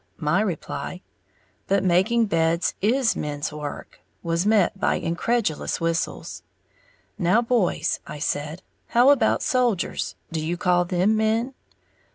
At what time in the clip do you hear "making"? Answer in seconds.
1.83-2.25